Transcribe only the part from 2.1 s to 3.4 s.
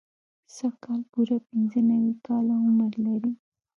کاله عمر لري.